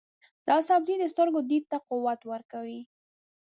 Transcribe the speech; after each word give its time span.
دا 0.47 0.57
سبزی 0.67 0.95
د 0.99 1.03
سترګو 1.13 1.39
دید 1.49 1.63
ته 1.71 1.77
قوت 1.89 2.19
ورکوي. 2.31 2.81